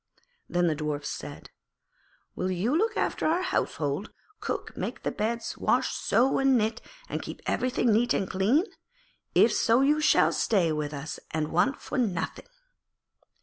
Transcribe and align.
Then 0.49 0.65
the 0.65 0.73
Dwarfs 0.73 1.09
said, 1.09 1.51
'Will 2.35 2.49
you 2.49 2.75
look 2.75 2.97
after 2.97 3.27
our 3.27 3.43
household, 3.43 4.11
cook, 4.39 4.75
make 4.75 5.03
the 5.03 5.11
beds, 5.11 5.59
wash, 5.59 5.93
sew 5.93 6.39
and 6.39 6.57
knit, 6.57 6.81
and 7.07 7.21
keep 7.21 7.39
everything 7.45 7.93
neat 7.93 8.11
and 8.11 8.27
clean? 8.27 8.65
If 9.35 9.53
so 9.53 9.81
you 9.81 10.01
shall 10.01 10.31
stay 10.31 10.71
with 10.71 10.91
us 10.91 11.19
and 11.29 11.49
want 11.51 11.79
for 11.79 11.99
nothing.' 11.99 12.47